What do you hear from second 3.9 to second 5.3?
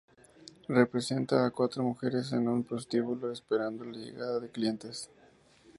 llegada de clientes.